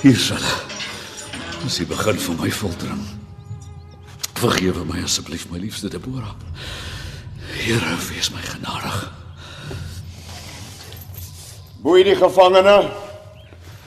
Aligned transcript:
Hier 0.00 0.16
is 0.16 0.30
hulle. 0.32 0.52
Dis 1.60 1.74
die 1.82 1.84
begin 1.84 2.16
van 2.24 2.38
my 2.40 2.48
foltering. 2.48 3.00
Vergewe 4.40 4.86
my 4.88 5.02
asseblief, 5.04 5.44
my 5.52 5.58
liefste 5.60 5.90
Deborah. 5.92 6.32
Here, 7.60 7.96
wees 8.08 8.30
my 8.32 8.40
genadig. 8.40 9.02
Boei 11.84 12.00
die 12.06 12.16
gevangene. 12.16 12.78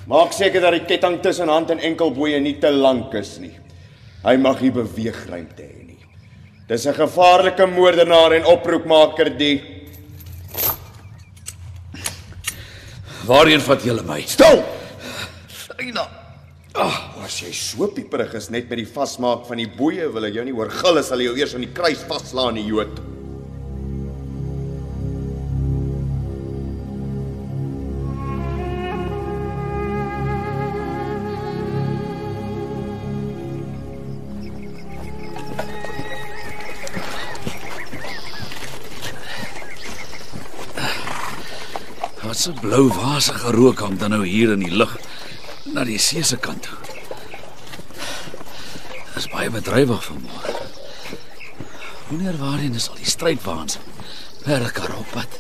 Maak 0.05 0.36
seker 0.38 0.62
dat 0.62 0.77
die 0.77 0.84
ketting 0.86 1.17
tussen 1.23 1.49
hand 1.49 1.73
en 1.73 1.81
enkelboeye 1.81 2.38
nie 2.44 2.59
te 2.61 2.70
lank 2.70 3.16
is 3.17 3.39
nie. 3.41 3.55
Hy 4.22 4.36
mag 4.38 4.61
nie 4.61 4.72
beweegruimte 4.75 5.66
hê 5.66 5.81
nie. 5.88 6.05
Dis 6.70 6.86
'n 6.86 6.94
gevaarlike 6.94 7.66
moordenaar 7.66 8.34
en 8.34 8.45
oproepmaker 8.45 9.34
die. 9.38 9.58
Waarheen 13.25 13.61
vat 13.61 13.81
julle 13.81 14.03
my? 14.03 14.22
Stil. 14.22 14.64
Syna. 15.83 16.03
Ag, 16.79 16.93
as 17.27 17.41
jy 17.44 17.49
so 17.52 17.89
pieperig 17.91 18.31
is 18.39 18.47
net 18.53 18.69
met 18.71 18.80
die 18.80 18.88
vasmaak 18.88 19.44
van 19.49 19.59
die 19.59 19.67
boeye, 19.67 20.08
wil 20.16 20.23
ek 20.30 20.38
jou 20.38 20.45
nie 20.47 20.55
hoor 20.55 20.71
gil 20.71 21.02
as 21.02 21.09
hulle 21.11 21.27
jou 21.27 21.33
eers 21.35 21.58
aan 21.58 21.66
die 21.66 21.73
kruis 21.75 22.05
vaslaan, 22.08 22.55
die 22.55 22.63
Jood. 22.63 23.02
Wat 42.23 42.47
'n 42.47 42.59
blou 42.63 42.88
wasige 42.88 43.52
rook 43.52 43.80
hang 43.83 43.99
dan 43.99 44.15
nou 44.15 44.23
hier 44.23 44.55
in 44.55 44.63
die 44.63 44.71
lug 44.71 44.95
die 45.89 46.00
see 46.00 46.23
se 46.23 46.38
kant 46.38 46.64
toe. 46.64 46.78
Dit 49.14 49.22
is 49.22 49.30
baie 49.31 49.50
bedrywig 49.53 50.03
vanmôre. 50.06 50.53
Wanneer 52.08 52.38
waarheen 52.38 52.76
is 52.78 52.89
al 52.89 53.00
die 53.02 53.09
strydwaans? 53.09 53.78
Werker 54.45 54.95
op 54.98 55.09
pad. 55.11 55.39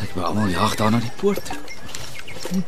Lyk 0.00 0.14
my 0.16 0.22
almal 0.22 0.48
jag 0.48 0.76
daar 0.76 0.90
na 0.90 1.00
die 1.02 1.12
poort 1.20 1.44
toe. 1.44 2.62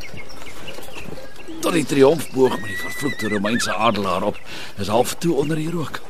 Tot 1.61 1.73
die 1.73 1.87
triomfboog 1.89 2.59
met 2.61 2.69
die 2.75 2.81
vervloekte 2.81 3.29
Romeinse 3.29 3.73
adelaar 3.73 4.23
op 4.23 4.41
is 4.77 4.93
half 4.93 5.15
toe 5.19 5.35
onder 5.41 5.57
die 5.57 5.71
rook. 5.71 6.01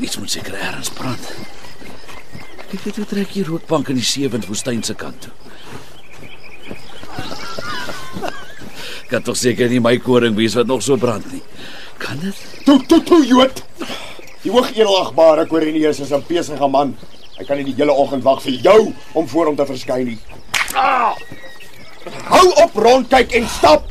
Iets 0.00 0.18
moet 0.18 0.30
seker 0.30 0.54
ergens 0.54 0.90
brand. 0.90 1.32
Kyk 2.70 2.82
dit 2.84 2.96
hoe 2.96 3.06
trek 3.06 3.32
die 3.32 3.44
rookbank 3.44 3.88
in 3.88 3.98
die 3.98 4.04
sewend 4.04 4.46
woestyn 4.46 4.82
se 4.84 4.94
kant 4.94 5.20
toe. 5.24 5.39
Kan 9.10 9.24
tog 9.26 9.34
seker 9.34 9.66
nie 9.66 9.80
my 9.82 9.96
koring 9.98 10.36
wees 10.38 10.54
wat 10.54 10.68
nog 10.70 10.82
so 10.86 10.96
brand 10.96 11.26
nie. 11.32 11.42
Kan 11.98 12.20
dit? 12.22 12.36
Toe, 12.64 12.78
toe, 12.86 13.00
toe, 13.02 13.24
Jood. 13.26 13.62
Die 14.44 14.52
hoogedelagbare 14.54 15.48
Quirinius 15.50 16.00
is 16.00 16.12
'n 16.12 16.22
besige 16.28 16.68
man. 16.68 16.96
Hy 17.36 17.44
kan 17.44 17.56
nie 17.56 17.64
die 17.64 17.74
hele 17.74 17.92
oggend 17.92 18.22
wag 18.22 18.42
vir 18.42 18.52
jou 18.52 18.94
om 19.12 19.28
voor 19.28 19.46
hom 19.46 19.56
te 19.56 19.66
verskyn 19.66 20.06
nie. 20.06 20.18
Ah! 20.74 21.16
Hou 22.24 22.46
op 22.62 22.74
rondkyk 22.74 23.32
en 23.32 23.48
stap. 23.48 23.89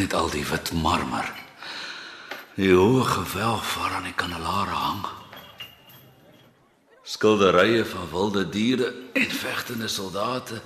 Net 0.00 0.14
al 0.16 0.30
die 0.32 0.44
wit 0.48 0.72
marmer. 0.72 1.26
Die 2.56 2.72
hoë 2.72 3.04
gewelf 3.04 3.74
waaraan 3.76 4.08
die 4.08 4.16
kandelare 4.16 4.76
hang. 4.76 5.02
Skilderye 7.04 7.84
van 7.84 8.08
wilde 8.12 8.46
diere 8.48 8.92
en 9.18 9.30
vegtende 9.34 9.88
soldate. 9.88 10.60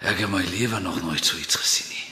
Ek 0.00 0.18
het 0.22 0.30
my 0.32 0.42
lewe 0.50 0.80
nog 0.82 0.98
nooit 1.04 1.24
so 1.24 1.38
iets 1.38 1.58
gesien 1.60 1.92
nie. 1.92 2.04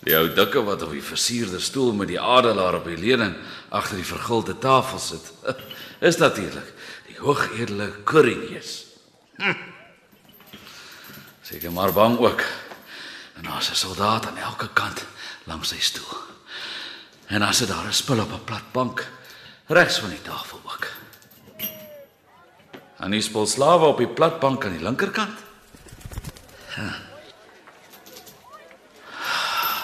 Die 0.00 0.16
ou 0.16 0.26
dikke 0.32 0.62
wat 0.64 0.82
op 0.82 0.94
die 0.96 1.04
versierde 1.04 1.60
stoel 1.60 1.92
met 1.96 2.08
die 2.08 2.20
adelaar 2.20 2.78
op 2.80 2.86
die 2.88 2.96
leuning 2.96 3.34
agter 3.68 4.00
die 4.00 4.08
vergulde 4.08 4.56
tafel 4.58 4.98
sit, 4.98 5.32
is 6.08 6.16
natuurlik 6.20 6.72
die 7.08 7.18
hoogedele 7.20 7.90
Quirinius. 8.08 8.72
Seker 11.50 11.72
maar 11.72 11.92
bang 11.92 12.18
ook. 12.18 12.42
En 13.34 13.42
daar's 13.42 13.70
'n 13.70 13.74
soldaat 13.74 14.26
aan 14.26 14.36
elke 14.36 14.68
kant 14.72 15.04
langs 15.44 15.68
sy 15.68 15.80
stoel. 15.80 16.16
En 17.26 17.42
as 17.42 17.58
dit 17.58 17.68
daar 17.68 17.86
'n 17.86 17.92
spul 17.92 18.20
op 18.20 18.32
'n 18.32 18.44
plat 18.44 18.72
bank 18.72 19.06
regs 19.66 19.98
van 19.98 20.08
die 20.08 20.22
tafel 20.22 20.60
ook. 20.64 20.86
En 22.96 23.10
die 23.10 23.20
spul 23.20 23.46
slawe 23.46 23.84
op 23.84 23.98
die 23.98 24.08
plat 24.08 24.40
bank 24.40 24.64
aan 24.64 24.72
die 24.72 24.82
linkerkant. 24.82 25.38
Ja. 26.76 26.94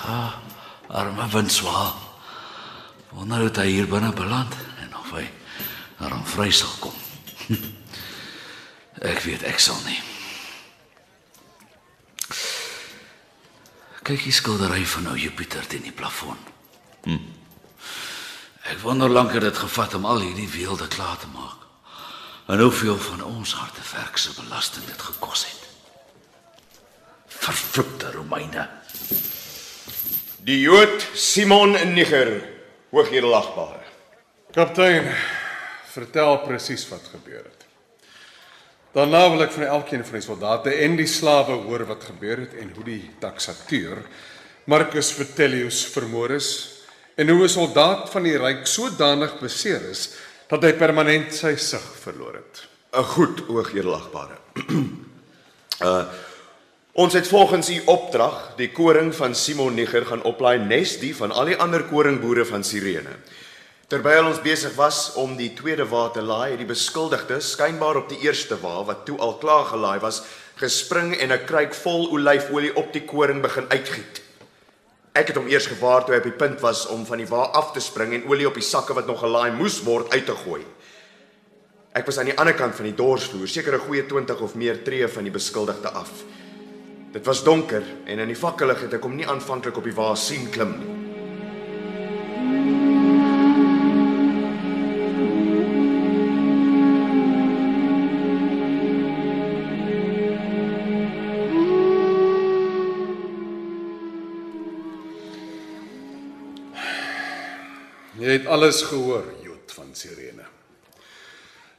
Ah, 0.06 0.32
arme 0.86 1.28
windswaal. 1.28 1.94
Wonder 3.08 3.38
hoe 3.38 3.50
hy 3.52 3.66
hier 3.66 3.88
binne 3.88 4.12
beland 4.12 4.54
en 4.78 4.96
of 4.96 5.10
hy 5.10 5.30
daarom 5.98 6.26
vry 6.26 6.50
sal 6.50 6.74
kom. 6.78 6.94
Ek 9.12 9.20
weet 9.20 9.42
ek 9.42 9.58
sal 9.58 9.80
nie. 9.84 10.15
Kyk 14.06 14.22
die 14.22 14.34
skildery 14.34 14.84
van 14.86 15.02
nou 15.08 15.16
Jupiter 15.18 15.64
teen 15.66 15.82
die 15.82 15.94
plafon. 15.94 16.36
Hm. 17.02 17.16
Ek 18.70 18.78
wonder 18.84 19.10
lank 19.10 19.32
het 19.34 19.42
dit 19.42 19.58
gevat 19.58 19.96
om 19.98 20.06
al 20.06 20.22
hierdie 20.22 20.46
weelde 20.52 20.86
klaar 20.86 21.16
te 21.18 21.26
maak. 21.32 21.64
En 22.46 22.62
hoeveel 22.62 22.94
van 23.02 23.24
ons 23.26 23.54
hartewerk 23.58 24.20
se 24.22 24.30
belasting 24.38 24.86
dit 24.86 25.02
gekos 25.08 25.42
het. 25.48 25.64
Vervloekte 27.26 28.12
Romeine. 28.14 28.68
Die 30.46 30.60
Jood 30.60 31.08
Simon 31.18 31.74
Niger, 31.90 32.30
hoogedelagbare. 32.94 33.82
Kaptein, 34.54 35.10
vertel 35.90 36.38
presies 36.46 36.86
wat 36.94 37.10
gebeur 37.10 37.42
het. 37.42 37.65
Daarna 38.96 39.26
wil 39.28 39.44
ek 39.44 39.52
van 39.52 39.66
elkeen 39.68 40.04
van 40.08 40.16
die 40.16 40.24
soldate 40.24 40.72
en 40.86 40.94
die 40.96 41.08
slawe 41.10 41.58
hoor 41.66 41.82
wat 41.84 42.06
gebeur 42.08 42.46
het 42.46 42.54
en 42.62 42.70
hoe 42.78 42.84
die 42.86 43.02
taksateur 43.20 43.98
Marcus 44.72 45.10
Vitellius 45.12 45.82
vermoor 45.92 46.32
is 46.38 46.48
en 47.20 47.28
hoe 47.28 47.44
'n 47.44 47.48
soldaat 47.48 48.08
van 48.08 48.24
die 48.24 48.38
ryk 48.40 48.64
sodanig 48.64 49.36
beseer 49.38 49.84
is 49.90 50.16
dat 50.48 50.64
hy 50.64 50.72
permanent 50.72 51.34
sy 51.34 51.56
sig 51.56 51.84
verloor 52.00 52.40
het. 52.40 52.64
'n 52.96 53.04
Goed, 53.04 53.44
hoogedelagbare. 53.46 54.38
uh 55.88 56.04
ons 56.96 57.12
het 57.12 57.28
volgens 57.28 57.68
u 57.68 57.82
opdrag 57.84 58.56
die 58.56 58.72
koring 58.72 59.14
van 59.14 59.34
Simon 59.34 59.74
Niger 59.74 60.06
gaan 60.06 60.22
oplaai 60.22 60.58
nes 60.58 60.96
die 60.98 61.16
van 61.16 61.32
al 61.32 61.44
die 61.44 61.56
ander 61.56 61.84
koringboere 61.84 62.44
van 62.44 62.64
Sirene. 62.64 63.12
Terwyl 63.86 64.26
ons 64.26 64.40
besig 64.42 64.72
was 64.74 65.12
om 65.14 65.36
die 65.38 65.52
tweede 65.54 65.84
wa 65.86 66.08
te 66.10 66.18
laai, 66.18 66.56
het 66.56 66.58
die 66.58 66.66
beskuldigde 66.66 67.36
skynbaar 67.38 68.00
op 68.00 68.08
die 68.10 68.18
eerste 68.24 68.56
wa 68.58 68.80
wat 68.88 69.04
toe 69.06 69.14
al 69.22 69.36
klaar 69.38 69.68
gelaai 69.70 70.00
was, 70.02 70.24
gespring 70.58 71.14
en 71.14 71.30
'n 71.30 71.44
kruik 71.46 71.74
vol 71.74 72.10
olyfolie 72.10 72.74
op 72.74 72.92
die 72.92 73.04
koring 73.06 73.42
begin 73.42 73.70
uitgiet. 73.70 74.22
Ek 75.14 75.28
het 75.28 75.36
hom 75.36 75.46
eers 75.46 75.66
gewaar 75.66 76.04
toe 76.04 76.14
hy 76.14 76.18
op 76.18 76.26
die 76.26 76.38
punt 76.38 76.60
was 76.60 76.86
om 76.86 77.06
van 77.06 77.18
die 77.18 77.30
wa 77.30 77.42
af 77.54 77.72
te 77.72 77.80
spring 77.80 78.12
en 78.12 78.26
olie 78.26 78.46
op 78.46 78.54
die 78.54 78.62
sakke 78.62 78.94
wat 78.94 79.06
nog 79.06 79.20
gelaai 79.20 79.52
moes 79.52 79.82
word 79.82 80.12
uit 80.12 80.26
te 80.26 80.34
gooi. 80.34 80.66
Ek 81.92 82.06
was 82.06 82.18
aan 82.18 82.26
die 82.26 82.38
ander 82.38 82.54
kant 82.54 82.74
van 82.74 82.84
die 82.84 82.94
dorsvloer, 82.94 83.48
seker 83.48 83.74
'n 83.74 83.86
goeie 83.86 84.06
20 84.06 84.40
of 84.40 84.54
meer 84.54 84.82
tree 84.82 85.08
van 85.08 85.22
die 85.22 85.32
beskuldigde 85.32 85.88
af. 85.88 86.10
Dit 87.12 87.24
was 87.24 87.44
donker 87.44 87.82
en 88.04 88.18
in 88.18 88.28
die 88.28 88.36
fakkellig 88.36 88.80
het 88.80 88.94
ek 88.94 89.02
hom 89.02 89.16
nie 89.16 89.26
aanvanklik 89.26 89.76
op 89.76 89.84
die 89.84 89.94
wa 89.94 90.14
sien 90.14 90.50
klim 90.50 90.78
nie. 90.78 90.95
Jy 108.16 108.38
het 108.38 108.46
alles 108.48 108.80
gehoor, 108.88 109.26
Jood 109.44 109.72
van 109.76 109.90
Sirene. 109.92 110.46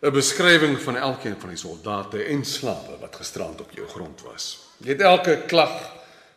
'n 0.01 0.11
Beskrywing 0.13 0.77
van 0.81 0.97
elkeen 0.97 1.35
van 1.39 1.49
die 1.49 1.57
soldate 1.57 2.23
en 2.23 2.45
slawe 2.45 2.99
wat 3.01 3.15
gisterand 3.15 3.61
op 3.61 3.71
jou 3.71 3.87
grond 3.87 4.21
was. 4.21 4.59
Jy 4.77 4.93
het 4.93 5.01
elke 5.01 5.41
klag 5.47 5.73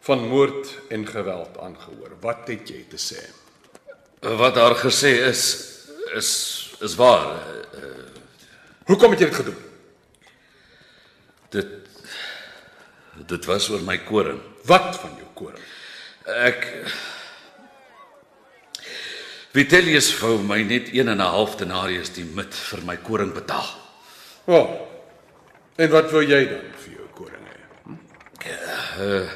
van 0.00 0.29
moord 0.29 0.69
en 0.88 1.06
geweld 1.06 1.58
aangehoor. 1.58 2.17
Wat 2.20 2.49
het 2.49 2.69
jy 2.69 2.87
te 2.88 2.97
sê? 2.97 3.20
Wat 4.20 4.55
daar 4.55 4.75
gesê 4.75 5.12
is 5.29 5.69
is 6.17 6.31
is 6.81 6.94
waar. 6.94 7.44
Hoekom 8.88 9.11
het 9.11 9.20
jy 9.20 9.26
dit 9.26 9.37
gedoen? 9.37 9.61
Dit 11.50 11.69
dit 13.26 13.44
was 13.44 13.69
oor 13.69 13.82
my 13.85 13.99
koring. 13.99 14.41
Wat 14.64 14.96
van 14.96 15.12
jou 15.20 15.29
koring? 15.35 15.64
Ek 16.25 16.64
Vitellius 19.50 20.12
wou 20.20 20.37
my 20.47 20.62
net 20.62 20.93
1 20.94 21.08
en 21.08 21.19
'n 21.19 21.26
half 21.26 21.56
denarius 21.56 22.12
die 22.14 22.25
mit 22.25 22.55
vir 22.55 22.82
my 22.87 22.97
koring 22.97 23.32
betaal. 23.35 23.67
O. 24.47 24.55
Oh, 24.55 24.69
en 25.76 25.91
wat 25.91 26.11
wou 26.11 26.23
jy 26.23 26.44
dan 26.47 26.70
vir 26.76 26.93
jou 26.94 27.08
koring 27.14 27.47
hê? 28.94 29.29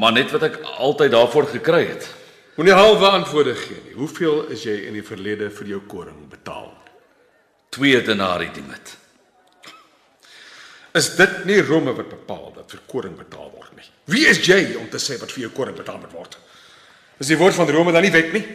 Maar 0.00 0.12
net 0.12 0.30
wat 0.30 0.42
ek 0.42 0.58
altyd 0.78 1.10
daarvoor 1.10 1.46
gekry 1.46 1.86
het. 1.86 2.08
Moenie 2.56 2.74
halwe 2.74 3.06
antwoorde 3.06 3.54
gee 3.54 3.80
nie. 3.86 3.94
Hoeveel 3.94 4.48
is 4.50 4.62
jy 4.62 4.86
in 4.86 4.92
die 4.94 5.02
verlede 5.02 5.50
vir 5.50 5.66
jou 5.66 5.80
koring 5.80 6.28
betaal? 6.28 6.74
2 7.70 8.02
denarii 8.02 8.50
die 8.52 8.62
mit. 8.62 8.96
Is 10.94 11.16
dit 11.16 11.44
nie 11.44 11.60
Rome 11.62 11.94
wat 11.94 12.08
bepaal 12.08 12.52
dat 12.54 12.70
vir 12.70 12.80
koring 12.86 13.16
betaal 13.16 13.50
word 13.50 13.76
nie? 13.76 13.86
Wie 14.04 14.26
is 14.26 14.38
jy 14.46 14.74
om 14.74 14.88
te 14.88 14.98
sê 14.98 15.18
wat 15.20 15.32
vir 15.32 15.42
jou 15.42 15.50
koring 15.50 15.76
betaal 15.76 15.98
moet 15.98 16.12
word? 16.12 16.38
Is 17.18 17.26
die 17.26 17.38
woord 17.38 17.54
van 17.54 17.70
Rome 17.70 17.92
dan 17.92 18.02
nie 18.02 18.10
wet 18.10 18.32
nie? 18.32 18.46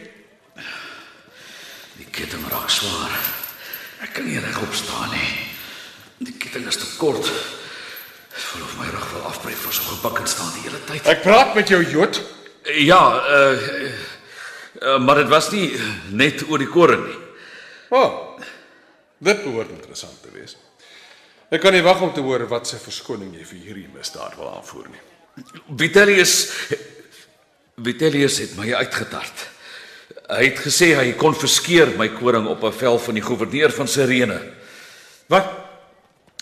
Die 2.00 2.08
ketting 2.14 2.44
raak 2.48 2.70
swaar. 2.72 3.12
Ek 4.00 4.14
kan 4.16 4.24
nie 4.24 4.40
regop 4.40 4.72
staan 4.76 5.10
nie. 5.12 5.32
Die 6.24 6.36
ketting 6.40 6.64
is 6.70 6.78
te 6.80 6.88
kort. 7.00 7.26
Ek 8.30 8.40
voel 8.46 8.64
of 8.64 8.76
my 8.80 8.88
rug 8.88 9.08
wil 9.12 9.26
afbreek 9.28 9.58
vir 9.60 9.76
so 9.76 9.84
gebuk 9.90 10.22
en 10.22 10.30
staan 10.30 10.52
die 10.56 10.64
hele 10.64 10.80
tyd. 10.88 11.04
Ek 11.12 11.20
praat 11.24 11.52
met 11.58 11.68
jou 11.72 11.80
Jood. 11.84 12.22
Ja, 12.80 13.02
uh, 13.20 13.68
uh 14.80 14.96
maar 15.04 15.20
dit 15.20 15.28
was 15.28 15.50
nie 15.52 15.66
net 16.16 16.46
oor 16.48 16.62
die 16.62 16.70
koring 16.70 17.04
nie. 17.04 17.20
O. 17.90 18.00
Oh, 18.00 18.10
dit 19.20 19.44
behoort 19.44 19.72
interessant 19.74 20.16
te 20.24 20.32
wees. 20.32 20.56
Ek 21.50 21.60
kan 21.60 21.74
nie 21.74 21.84
wag 21.84 22.00
om 22.06 22.12
te 22.14 22.24
hoor 22.24 22.46
wat 22.48 22.68
se 22.70 22.78
verskoning 22.80 23.34
jy 23.36 23.44
vir 23.44 23.64
hierdie 23.66 23.88
misdaad 23.92 24.38
wil 24.38 24.52
aanvoer 24.54 24.88
nie. 24.88 25.02
Vitellius 25.76 26.36
Vitellius 27.80 28.38
het 28.40 28.56
my 28.56 28.70
uitgetart. 28.76 29.48
Hy 30.30 30.44
het 30.46 30.60
gesê 30.62 30.92
hy 30.94 31.12
konfiskeer 31.18 31.96
my 31.98 32.08
koring 32.14 32.46
op 32.46 32.62
'n 32.64 32.72
vel 32.72 32.98
van 32.98 33.14
die 33.14 33.22
goewerneur 33.22 33.70
van 33.70 33.88
Sirene. 33.88 34.40
Wat? 35.26 35.46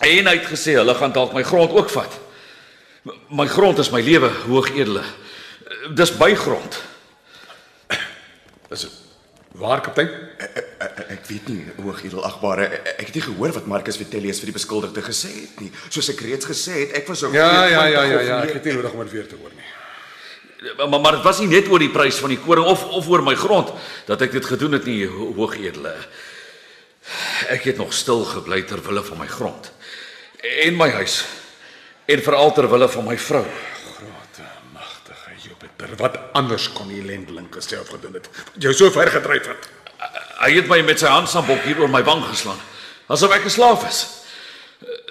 En 0.04 0.26
hy 0.26 0.36
het 0.36 0.46
gesê 0.46 0.76
hulle 0.76 0.94
gaan 0.94 1.12
dalk 1.12 1.32
my 1.32 1.42
grond 1.42 1.72
ook 1.72 1.90
vat. 1.90 2.12
My 3.28 3.46
grond 3.46 3.78
is 3.78 3.90
my 3.90 4.00
lewe, 4.00 4.28
hoogedele. 4.46 5.02
Dis 5.94 6.12
my 6.18 6.34
grond. 6.34 6.82
Is 8.70 8.80
dit 8.80 8.90
waar 9.58 9.80
kaptein? 9.80 10.10
Ek, 10.38 11.00
ek 11.08 11.26
weet 11.26 11.48
nie, 11.48 11.64
hoogedelagbare, 11.80 12.68
ek, 12.68 12.92
ek 12.98 13.06
het 13.06 13.14
nie 13.14 13.24
gehoor 13.24 13.54
wat 13.56 13.66
Marcus 13.66 13.96
Vitellius 13.96 14.42
vir 14.42 14.52
die 14.52 14.58
beskuldigde 14.58 15.02
gesê 15.02 15.32
het 15.32 15.60
nie. 15.64 15.72
Soos 15.88 16.12
ek 16.12 16.20
reeds 16.20 16.46
gesê 16.46 16.84
het, 16.84 16.92
ek 17.00 17.08
was 17.08 17.24
ook 17.24 17.34
Ja, 17.34 17.66
ja, 17.66 17.86
ja, 17.86 18.02
ja, 18.02 18.20
ja, 18.20 18.40
ek 18.44 18.60
het 18.60 18.64
nie 18.68 18.76
nodig 18.78 18.92
om 18.92 19.02
dit 19.06 19.16
weer 19.16 19.26
te 19.26 19.40
hoor 19.40 19.54
nie. 19.56 19.66
Maar 20.76 21.00
maar 21.00 21.12
dit 21.12 21.22
was 21.22 21.38
nie 21.38 21.48
net 21.48 21.68
oor 21.70 21.78
die 21.78 21.90
prys 21.94 22.18
van 22.18 22.28
die 22.34 22.38
koring 22.42 22.66
of 22.66 22.84
of 22.84 23.08
oor 23.08 23.22
my 23.22 23.34
grond 23.38 23.70
dat 24.06 24.22
ek 24.22 24.32
dit 24.32 24.44
gedoen 24.44 24.72
het 24.72 24.84
nie, 24.84 25.04
ho- 25.06 25.32
hoogedele. 25.36 25.92
Ek 27.48 27.62
het 27.70 27.76
nog 27.78 27.92
stil 27.94 28.24
gebly 28.24 28.62
ter 28.66 28.82
wille 28.82 29.02
van 29.06 29.18
my 29.22 29.26
grond 29.30 29.70
en 30.64 30.76
my 30.76 30.88
huis 30.98 31.24
en 32.06 32.22
veral 32.22 32.52
ter 32.56 32.68
wille 32.70 32.88
van 32.88 33.04
my 33.06 33.16
vrou. 33.18 33.44
Grote 33.96 34.44
magtige 34.74 35.32
Jupiter, 35.48 35.94
wat 35.98 36.18
anders 36.32 36.68
kon 36.72 36.88
die 36.88 37.02
lendeling 37.04 37.48
self 37.58 37.88
gedoen 37.94 38.14
het? 38.18 38.28
Jou 38.58 38.72
so 38.74 38.90
ver 38.90 39.10
gedryf 39.14 39.46
het. 39.46 39.68
Hy 40.38 40.52
het 40.54 40.68
my 40.70 40.80
met 40.86 40.98
sy 41.02 41.06
handsambok 41.10 41.62
hier 41.66 41.80
oor 41.80 41.88
my 41.90 42.02
wang 42.06 42.22
geslaan, 42.30 42.58
asof 43.10 43.32
ek 43.34 43.44
'n 43.46 43.50
slaaf 43.50 43.86
is. 43.88 44.06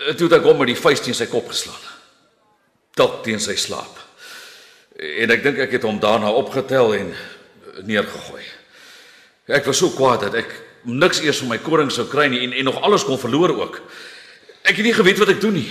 Eh, 0.07 0.13
Toe 0.15 0.27
het 0.29 0.39
ek 0.39 0.43
hom 0.43 0.57
met 0.57 0.67
die 0.67 0.75
vuist 0.81 1.03
teen 1.03 1.13
sy 1.15 1.25
kop 1.27 1.47
geslaan. 1.49 1.83
Dalk 2.95 3.23
teen 3.23 3.39
sy 3.39 3.55
slaap. 3.55 3.99
En 4.97 5.29
ek 5.33 5.43
dink 5.45 5.59
ek 5.61 5.75
het 5.77 5.85
hom 5.85 5.99
daarna 6.01 6.31
opgetel 6.33 6.95
en 6.97 7.11
neergegooi. 7.85 8.41
Ek 9.45 9.67
was 9.69 9.77
so 9.77 9.93
kwaad 9.93 10.25
dat 10.25 10.37
ek 10.41 10.55
niks 10.89 11.21
eers 11.21 11.43
van 11.43 11.51
my 11.53 11.59
koring 11.61 11.91
sou 11.93 12.07
kry 12.09 12.25
nie 12.31 12.41
en 12.47 12.55
en 12.57 12.65
nog 12.71 12.81
alles 12.81 13.05
kon 13.05 13.19
verloor 13.21 13.53
ook. 13.53 13.77
Ek 14.65 14.75
het 14.75 14.85
nie 14.87 14.95
geweet 14.97 15.21
wat 15.21 15.35
ek 15.35 15.43
doen 15.43 15.53
nie. 15.59 15.69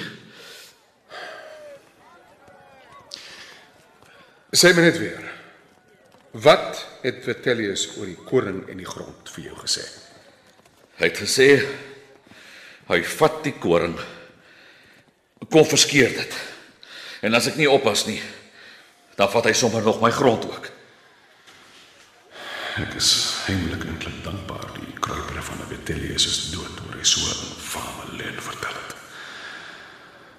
Sê 4.55 4.71
my 4.73 4.87
net 4.87 5.01
weer. 5.03 5.25
Wat 6.37 6.79
het 7.03 7.25
Vitellius 7.25 7.89
oor 7.97 8.07
die 8.07 8.23
koring 8.29 8.63
en 8.71 8.79
die 8.79 8.89
grond 8.89 9.29
vir 9.35 9.51
jou 9.51 9.59
gesê? 9.59 9.83
Hy 11.01 11.11
het 11.11 11.19
gesê 11.21 11.51
hy 12.87 13.01
vat 13.19 13.43
die 13.43 13.57
koring 13.59 13.97
konfiskeer 15.51 16.15
dit. 16.15 16.37
En 17.27 17.35
as 17.35 17.51
ek 17.51 17.59
nie 17.59 17.69
oppas 17.69 18.07
nie, 18.07 18.21
dan 19.17 19.31
vat 19.31 19.49
hy 19.49 19.53
sommer 19.53 19.83
nog 19.83 20.01
my 20.01 20.11
grond 20.11 20.45
ook. 20.45 20.71
Ek 22.77 22.93
is 23.01 23.11
heimlik 23.47 23.87
eintlik 23.89 24.19
dankbaar 24.25 24.69
die 24.77 24.93
kruiper 25.01 25.41
van 25.43 25.65
Vitellius 25.71 26.27
is 26.29 26.41
dood 26.53 26.81
oor 26.85 26.99
hy 26.99 27.05
so 27.05 27.21
'n 27.21 27.47
infame 27.49 28.17
leuen 28.19 28.43
vertel 28.43 28.77
het. 28.77 28.93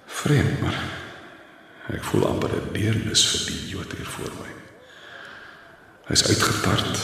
Vreemd, 0.06 0.60
maar 0.60 0.78
ek 1.90 2.04
voel 2.04 2.26
amper 2.26 2.54
'n 2.54 2.72
deernis 2.72 3.26
vir 3.26 3.46
die 3.46 3.68
Jood 3.68 3.92
hier 3.92 4.06
voor 4.06 4.32
my. 4.40 4.50
Hy's 6.08 6.24
uitgetart. 6.28 6.98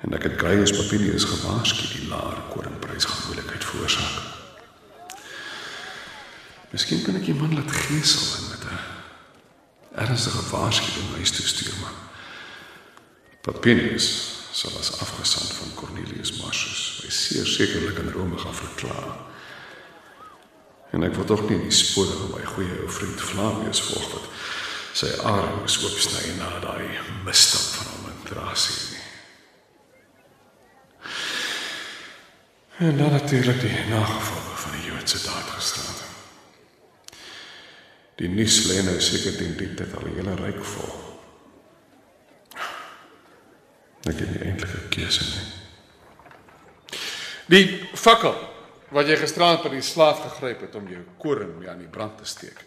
En 0.00 0.14
ek 0.14 0.22
het 0.22 0.40
Gaius 0.40 0.70
Papinius 0.70 1.24
gewaarsku 1.24 1.86
die 1.92 2.08
laer 2.08 2.38
koringprys 2.52 3.04
gaan 3.04 3.24
moeilikheid 3.26 3.64
veroorsaak. 3.64 4.22
Miskien 6.70 7.02
kan 7.02 7.16
ek 7.16 7.24
die 7.24 7.34
man 7.34 7.54
laat 7.54 7.70
gesel 7.70 8.36
en 8.38 8.48
met 8.50 8.53
'n 8.53 8.53
ernstige 9.94 10.42
waarskuwing 10.50 11.14
huis 11.18 11.30
toe 11.30 11.46
stuur 11.46 11.76
maar 11.80 12.02
Papinius 13.44 14.06
sal 14.54 14.72
as 14.78 15.00
afgesant 15.00 15.52
van 15.52 15.74
Cornelius 15.74 16.36
Marcius 16.38 16.82
by 17.02 17.10
seer 17.12 17.46
sekerlik 17.46 17.98
in 18.00 18.12
Rome 18.14 18.38
gaan 18.38 18.54
verklaar. 18.54 19.18
En 20.94 21.04
ek 21.04 21.16
wil 21.18 21.26
tog 21.28 21.42
nie 21.48 21.58
die 21.66 21.74
spore 21.74 22.14
van 22.22 22.30
my 22.36 22.44
goeie 22.54 22.78
ou 22.84 22.88
vriend 22.96 23.20
Flavius 23.20 23.82
volg 23.90 24.06
wat 24.14 24.30
sy 24.94 25.10
arm 25.26 25.60
is 25.66 25.76
oopsny 25.82 26.36
na 26.38 26.52
daai 26.62 26.86
misstap 27.26 27.66
van 27.80 27.92
hom 27.92 28.08
in 28.14 28.24
Trasie 28.30 28.78
nie. 28.94 29.06
En 32.88 32.96
dan 33.02 33.12
natuurlik 33.18 33.60
die 33.60 33.86
nagevolge 33.90 34.56
van 34.64 34.78
die 34.78 34.86
Joodse 34.88 35.20
daad 35.26 35.56
gestraat. 35.58 36.13
Die 38.20 38.28
nuus 38.30 38.60
lê 38.68 38.82
nou 38.86 39.00
seker 39.02 39.34
teen 39.38 39.56
die 39.58 39.72
tyd 39.74 39.94
al 39.98 40.06
die 40.06 40.14
hele 40.20 40.36
ryk 40.38 40.60
vol. 40.62 40.92
Ek 44.04 44.18
het 44.20 44.30
nie 44.30 44.42
eintlik 44.44 44.70
'n 44.70 44.88
keuse 44.92 45.24
nie. 45.24 45.46
Die 47.48 47.88
fakkel 47.96 48.34
wat 48.94 49.08
jy 49.08 49.16
gisterand 49.16 49.62
by 49.62 49.68
die 49.68 49.82
slaaf 49.82 50.20
gegryp 50.22 50.60
het 50.60 50.74
om 50.74 50.86
jou 50.88 51.02
koring 51.18 51.58
mee 51.58 51.68
aan 51.68 51.78
die 51.78 51.90
brand 51.90 52.18
te 52.18 52.24
steek, 52.24 52.64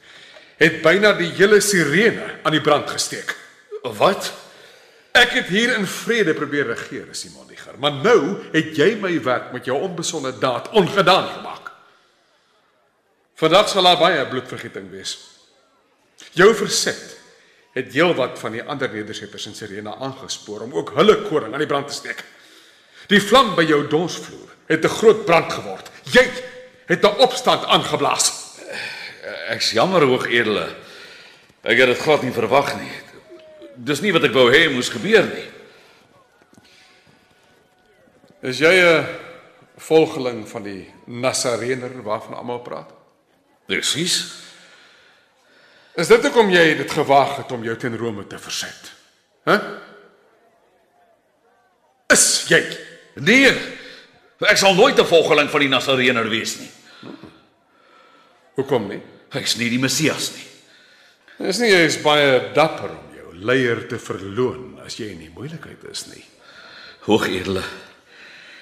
het 0.58 0.82
byna 0.82 1.14
die 1.14 1.32
hele 1.32 1.62
sirene 1.62 2.40
aan 2.44 2.52
die 2.52 2.62
brand 2.62 2.90
gesteek. 2.90 3.36
Wat? 3.84 4.34
Ek 5.14 5.30
het 5.30 5.46
hier 5.46 5.78
in 5.78 5.88
vrede 5.88 6.34
probeer 6.34 6.68
regeer, 6.68 7.08
Simon 7.16 7.48
Niger, 7.48 7.78
maar 7.80 7.94
nou 7.94 8.44
het 8.52 8.76
jy 8.76 8.96
my 8.96 9.24
werk 9.24 9.54
met 9.54 9.66
jou 9.66 9.80
onbesonde 9.82 10.38
daad 10.40 10.70
ongedaan 10.70 11.28
gemaak. 11.28 11.72
Vandag 13.36 13.70
sal 13.70 13.84
daar 13.84 13.98
baie 13.98 14.28
bloedvergieting 14.28 14.90
wees. 14.90 15.37
Jou 16.38 16.54
verset 16.56 17.16
het 17.78 17.94
heelwat 17.94 18.38
van 18.42 18.54
die 18.58 18.64
ander 18.64 18.90
nedersetters 18.94 19.48
in 19.50 19.56
Sirene 19.58 19.96
aangespoor 19.96 20.66
om 20.68 20.76
ook 20.78 20.94
hulle 20.98 21.16
koring 21.28 21.54
aan 21.54 21.64
die 21.64 21.70
brand 21.70 21.90
te 21.90 21.98
steek. 21.98 22.24
Die 23.10 23.22
vlam 23.24 23.56
by 23.58 23.66
jou 23.66 23.84
donsvloer 23.90 24.54
het 24.68 24.86
'n 24.86 24.98
groot 25.00 25.26
brand 25.26 25.54
geword. 25.54 25.90
Jy 26.12 26.26
het 26.86 27.04
'n 27.04 27.20
opstand 27.22 27.66
aangeblaas. 27.66 28.34
Ek's 29.50 29.72
jammer 29.72 30.02
hoogedele. 30.02 30.76
Ek 31.64 31.78
het 31.78 31.88
dit 31.88 31.98
glad 31.98 32.24
nie 32.24 32.32
verwag 32.32 32.80
nie. 32.80 32.92
Dis 33.76 34.02
nie 34.02 34.14
wat 34.14 34.24
ek 34.24 34.34
wou 34.34 34.52
hê 34.52 34.70
moes 34.74 34.90
gebeur 34.90 35.26
nie. 35.26 35.50
Is 38.42 38.60
jy 38.60 38.74
'n 38.74 39.06
volgeling 39.78 40.48
van 40.48 40.64
die 40.64 40.94
Nasarener 41.06 42.04
waarvan 42.04 42.38
almal 42.38 42.60
praat? 42.60 42.94
Presies. 43.66 44.47
Is 45.98 46.12
dit 46.12 46.22
hoekom 46.28 46.52
jy 46.54 46.76
dit 46.78 46.92
gewaag 46.94 47.40
het 47.40 47.52
om 47.56 47.64
jou 47.66 47.74
teen 47.80 47.98
Rome 47.98 48.28
te 48.30 48.38
verset? 48.38 48.92
Hæ? 49.50 49.56
Huh? 49.56 49.76
Is 52.14 52.46
jy? 52.48 52.60
Nee. 53.26 53.50
Ek 54.46 54.60
sal 54.62 54.76
nooit 54.78 55.00
'n 55.00 55.06
volgeling 55.06 55.50
van 55.50 55.60
die 55.60 55.70
Nasareëner 55.70 56.30
wees 56.30 56.60
nie. 56.60 56.70
Hoekom 58.56 58.88
nie? 58.88 59.02
Ek's 59.34 59.58
nie 59.58 59.70
die 59.70 59.80
Messias 59.80 60.32
nie. 60.36 60.46
Dis 61.48 61.60
nie 61.60 61.72
jy 61.72 61.86
is 61.86 61.98
baie 62.02 62.54
dapper 62.54 62.90
om 62.90 63.16
jou 63.18 63.34
leier 63.34 63.88
te 63.88 63.98
verloon 63.98 64.80
as 64.86 64.96
jy 64.98 65.12
in 65.12 65.20
die 65.20 65.34
moeilikheid 65.34 65.84
is 65.92 66.08
nie. 66.08 66.24
Hoogedele. 67.06 67.64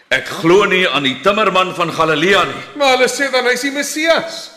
Ek 0.09 0.25
glo 0.25 0.65
nie 0.65 0.87
aan 0.87 1.03
die 1.03 1.21
timmerman 1.21 1.75
van 1.75 1.91
Galilea 1.91 2.43
nie. 2.45 2.63
Maar 2.75 2.97
hulle 2.97 3.07
sê 3.07 3.31
dan 3.31 3.45
hy's 3.45 3.61
die 3.61 3.71
Messias, 3.71 4.51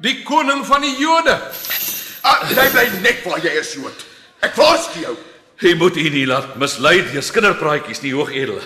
die 0.00 0.22
koning 0.24 0.64
van 0.66 0.80
die 0.80 0.96
Jode. 0.98 1.38
Ah, 2.24 2.40
jy 2.48 2.68
bly 2.72 2.84
net 3.04 3.24
waar 3.26 3.42
jy 3.44 3.52
is, 3.60 3.74
Jood. 3.76 4.04
Ek 4.44 4.56
waarsku 4.56 5.02
jou. 5.02 5.14
Jy 5.60 5.74
moet 5.76 5.96
u 6.00 6.04
nie 6.10 6.24
laat 6.26 6.54
mislei 6.60 7.02
deur 7.10 7.26
kinderpraatjies 7.36 8.00
nie, 8.02 8.14
hoogedele. 8.16 8.62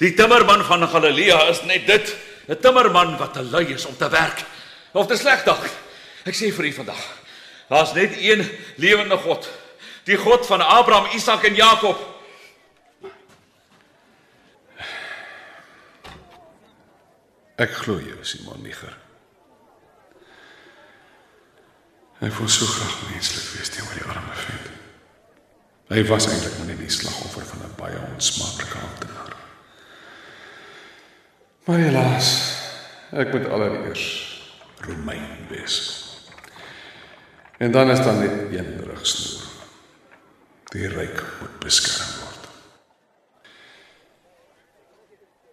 Die 0.00 0.12
timmerman 0.16 0.62
van 0.68 0.84
Galilea 0.88 1.40
is 1.50 1.62
net 1.68 1.86
dit, 1.86 2.16
'n 2.48 2.60
timmerman 2.60 3.16
wat 3.18 3.32
te 3.34 3.42
lui 3.42 3.72
is 3.72 3.86
om 3.86 3.96
te 3.96 4.08
werk 4.08 4.44
of 4.92 5.06
te 5.06 5.16
sleg 5.16 5.44
dag. 5.44 5.64
Ek 6.24 6.34
sê 6.34 6.52
vir 6.52 6.64
u 6.64 6.72
vandag, 6.72 7.00
daar's 7.68 7.92
net 7.92 8.12
een 8.18 8.44
lewende 8.76 9.16
God, 9.16 9.48
die 10.04 10.16
God 10.16 10.46
van 10.46 10.60
Abraham, 10.60 11.08
Isak 11.14 11.44
en 11.44 11.54
Jakob. 11.54 11.98
Ek 17.56 17.70
glo 17.70 18.00
jou, 18.00 18.24
Simon 18.24 18.62
Niger. 18.62 19.09
Hy 22.20 22.28
wou 22.36 22.48
so 22.52 22.66
graag 22.68 22.96
menslik 23.08 23.46
wees 23.56 23.70
teenoor 23.72 23.96
die 23.96 24.08
arme 24.12 24.34
vent. 24.42 24.66
Hy 25.90 26.02
was 26.06 26.26
eintlik 26.28 26.58
maar 26.58 26.68
net 26.68 26.82
die 26.82 26.92
slagoffer 26.92 27.46
van 27.48 27.64
'n 27.64 27.76
baie 27.78 28.00
onsmaaklike 28.14 28.78
amptenaar. 28.78 29.36
Maar 31.64 31.78
helaas, 31.78 32.28
ek 33.12 33.32
moet 33.32 33.48
allereers 33.48 34.04
Romein 34.80 35.46
wees. 35.48 35.76
En 37.58 37.72
dan 37.72 37.90
is 37.90 37.98
daar 37.98 38.14
net 38.14 38.52
een 38.52 38.84
rugsnoer. 38.84 39.48
Die 40.70 40.88
ryk 40.88 41.24
moet 41.40 41.58
beskerm 41.58 42.12
word. 42.20 42.48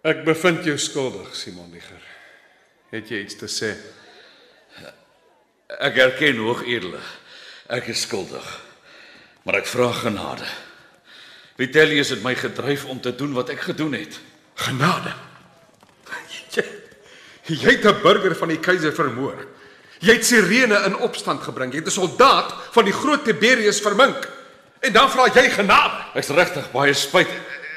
Ek 0.02 0.24
bevind 0.24 0.64
jou 0.64 0.78
skuldig, 0.78 1.36
Simon 1.36 1.70
Niger. 1.70 2.04
Het 2.90 3.08
jy 3.08 3.24
iets 3.24 3.36
te 3.36 3.48
sê? 3.50 3.74
Ek 5.68 5.98
erken 6.00 6.40
hoogedele, 6.40 7.00
ek 7.68 7.90
is 7.92 8.06
skuldig. 8.06 8.46
Maar 9.44 9.60
ek 9.60 9.68
vra 9.68 9.90
genade. 9.92 10.48
Vitellius 11.58 12.14
het 12.14 12.22
my 12.24 12.34
gedryf 12.38 12.86
om 12.88 13.00
te 13.00 13.12
doen 13.12 13.34
wat 13.36 13.50
ek 13.52 13.66
gedoen 13.68 13.92
het. 13.98 14.16
Genade. 14.54 15.12
Jy, 16.54 16.64
jy 17.44 17.74
het 17.76 17.84
'n 17.84 18.02
burger 18.02 18.34
van 18.36 18.48
die 18.48 18.60
keiser 18.60 18.92
vermoor. 18.92 19.46
Jy 20.00 20.12
het 20.14 20.26
Sirene 20.26 20.84
in 20.86 20.96
opstand 20.96 21.42
gebring. 21.42 21.72
Jy 21.72 21.78
het 21.78 21.88
'n 21.88 22.00
soldaat 22.00 22.54
van 22.72 22.84
die 22.84 22.92
groot 22.92 23.24
Tiberius 23.24 23.80
vermink. 23.80 24.28
En 24.80 24.92
dan 24.92 25.10
vra 25.10 25.26
jy 25.26 25.50
genade. 25.50 26.04
Ek's 26.14 26.28
regtig 26.28 26.70
baie 26.72 26.94
spyt. 26.94 27.28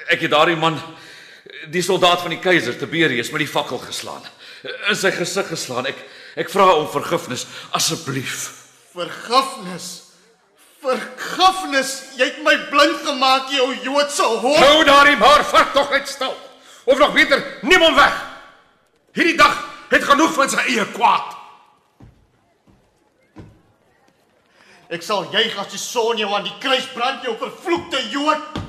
Ek 0.07 0.21
het 0.21 0.31
daardie 0.31 0.55
man 0.55 0.79
die 1.69 1.81
soldaat 1.81 2.21
van 2.21 2.29
die 2.29 2.39
keiser 2.39 2.77
Tiberius 2.77 3.31
met 3.31 3.39
die 3.39 3.47
fakkel 3.47 3.77
geslaan. 3.77 4.21
In 4.89 4.95
sy 4.95 5.11
gesig 5.11 5.47
geslaan. 5.47 5.85
Ek 5.85 5.97
ek 6.35 6.51
vra 6.51 6.67
om 6.77 6.87
vergifnis 6.91 7.45
asseblief. 7.75 8.49
Vergifnis. 8.93 9.89
Vergifnis. 10.81 11.91
Jy 12.17 12.29
het 12.29 12.39
my 12.45 12.55
blind 12.71 13.03
gemaak, 13.05 13.51
jou 13.53 13.67
Joodse 13.83 14.23
hond. 14.23 14.57
Hou 14.57 14.85
daardie 14.87 15.17
maar 15.19 15.43
vat 15.45 15.73
tog 15.75 15.91
net 15.93 16.09
stil. 16.09 16.33
Of 16.83 16.97
nog 16.97 17.13
beter, 17.13 17.43
neem 17.61 17.81
hom 17.81 17.95
weg. 17.95 18.15
Hierdie 19.13 19.37
dag 19.37 19.59
het 19.91 20.03
genoeg 20.07 20.33
van 20.33 20.49
sy 20.49 20.63
eie 20.71 20.87
kwaad. 20.95 21.37
Ek 24.91 25.03
sal 25.05 25.29
juig 25.31 25.53
as 25.55 25.69
die 25.71 25.79
son 25.79 26.19
jou 26.19 26.27
aan 26.35 26.43
die 26.43 26.57
kruis 26.59 26.87
brand, 26.91 27.23
jou 27.23 27.37
vervloekte 27.39 28.01
Jood. 28.11 28.59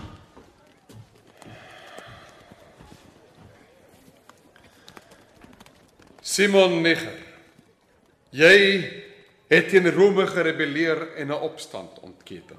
Simon 6.22 6.78
Niger. 6.84 7.31
Jy 8.32 8.58
het 9.52 9.68
teen 9.68 9.90
Rome 9.92 10.26
gerebelleer 10.26 11.14
en 11.20 11.28
'n 11.28 11.42
opstand 11.44 12.00
ontketen. 12.00 12.56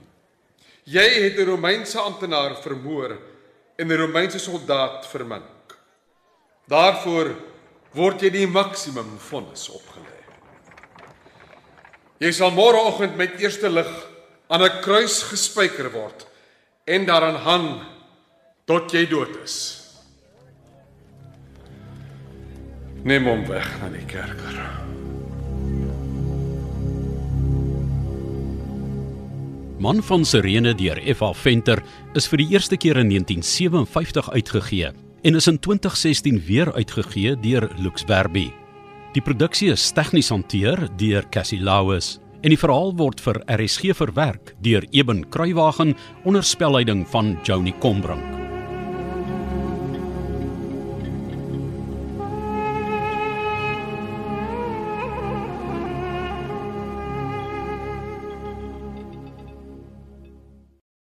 Jy 0.84 1.08
het 1.24 1.38
'n 1.38 1.50
Romeinse 1.50 2.00
amptenaar 2.00 2.62
vermoor 2.62 3.18
en 3.76 3.88
'n 3.88 3.98
Romeinse 3.98 4.40
soldaat 4.40 5.08
vermink. 5.08 5.78
Daarvoor 6.68 7.36
word 7.92 8.22
jy 8.22 8.30
die 8.30 8.48
maksimum 8.48 9.18
vonnis 9.18 9.70
opgelê. 9.70 10.24
Jy 12.20 12.32
sal 12.32 12.52
môreoggend 12.52 13.16
met 13.16 13.40
eerste 13.40 13.70
lig 13.70 13.90
aan 14.48 14.62
'n 14.62 14.82
kruis 14.82 15.24
gespijker 15.24 15.92
word 15.92 16.28
en 16.86 17.06
daaraan 17.06 17.42
hang 17.42 17.82
tot 18.66 18.92
jy 18.92 19.08
dood 19.10 19.36
is. 19.44 19.80
Neem 23.04 23.26
hom 23.28 23.46
weg 23.48 23.82
na 23.82 23.90
die 23.90 24.06
kerker. 24.06 25.03
Man 29.80 30.04
van 30.04 30.26
Sirene 30.26 30.76
deur 30.78 31.00
F.A. 31.16 31.32
Venter 31.34 31.80
is 32.14 32.28
vir 32.30 32.44
die 32.44 32.52
eerste 32.54 32.78
keer 32.78 33.00
in 33.02 33.10
1957 33.10 34.30
uitgegee 34.36 34.92
en 35.24 35.40
is 35.40 35.48
in 35.50 35.58
2016 35.60 36.38
weer 36.46 36.70
uitgegee 36.74 37.34
deur 37.42 37.70
Lux 37.82 38.06
Verbi. 38.06 38.52
Die 39.14 39.22
produksie 39.22 39.72
is 39.74 39.90
tegnies 39.96 40.30
hanteer 40.30 40.86
deur 40.98 41.26
Cassie 41.34 41.62
Lauis 41.62 42.20
en 42.44 42.54
die 42.54 42.60
verhaal 42.60 42.94
word 43.00 43.24
vir 43.24 43.42
RSG 43.58 43.98
verwerk 43.98 44.54
deur 44.62 44.86
Eben 44.92 45.26
Kruiwagen 45.34 45.98
onder 46.24 46.46
spelleiding 46.46 47.08
van 47.10 47.38
Joni 47.44 47.74
Combrink. 47.80 48.43